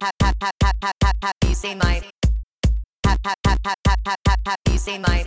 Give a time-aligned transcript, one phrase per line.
[0.00, 2.00] Happy say my
[3.04, 5.26] Happy say my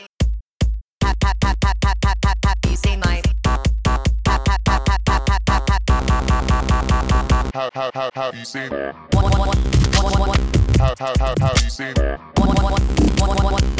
[2.46, 3.22] Happy say my
[7.54, 8.96] How how how how you say that?
[9.12, 10.40] one one one one one one
[10.80, 12.20] How how how how you say that?
[12.38, 13.71] one one one one one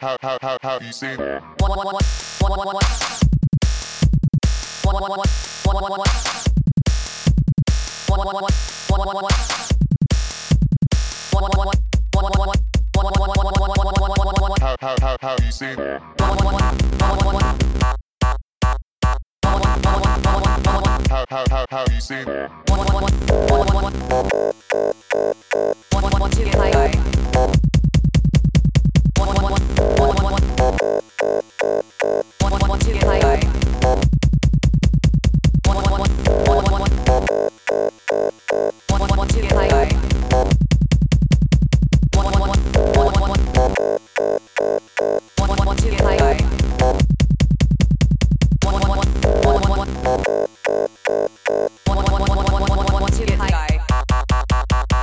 [0.00, 0.92] How how how how you
[1.58, 1.94] one one one one
[2.40, 2.74] one one one
[4.80, 5.12] one one one
[5.72, 6.20] one one one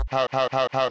[0.09, 0.89] How how how how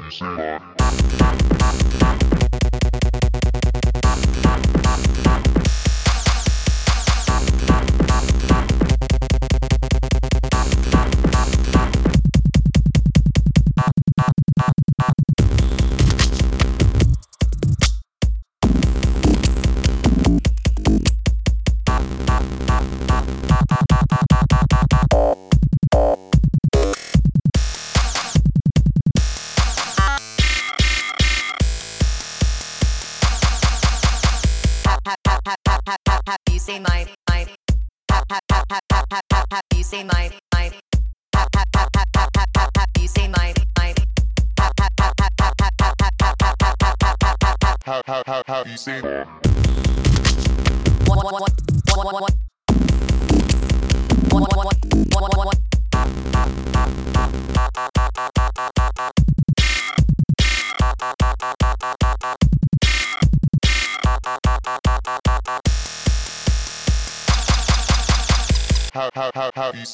[36.27, 37.46] you how you?
[38.11, 40.73] How how how how you say my my
[42.77, 43.95] Happy say my my
[47.86, 48.77] my my how you
[51.06, 52.36] one one one
[68.96, 69.84] How how how how you?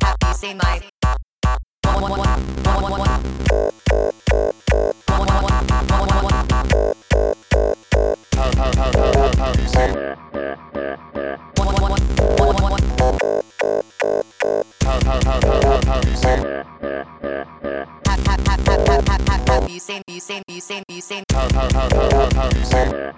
[0.00, 0.97] Happy say my
[19.88, 21.24] seen, you seen, you seen, you seen.
[21.32, 23.14] How, how, how, how, how, how, you seen.